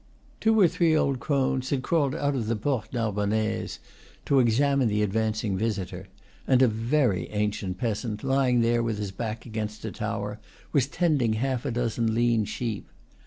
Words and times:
Two 0.39 0.59
or 0.59 0.67
three 0.67 0.95
old 0.97 1.19
crones 1.19 1.69
had 1.69 1.83
crawled 1.83 2.15
out 2.15 2.33
of 2.33 2.47
the 2.47 2.55
Porte 2.55 2.91
Nar 2.91 3.11
bonnaise, 3.13 3.77
to 4.25 4.39
examine 4.39 4.87
the 4.87 5.03
advancing 5.03 5.55
visitor; 5.55 6.07
and 6.47 6.63
a 6.63 6.67
very 6.67 7.29
ancient 7.29 7.77
peasant, 7.77 8.23
lying 8.23 8.61
there 8.61 8.81
with 8.81 8.97
his 8.97 9.11
back 9.11 9.45
against 9.45 9.85
a 9.85 9.91
tower, 9.91 10.39
was 10.71 10.87
tending 10.87 11.33
half 11.33 11.65
a 11.67 11.71
dozen 11.71 12.15
lean 12.15 12.45
sheep. 12.45 12.87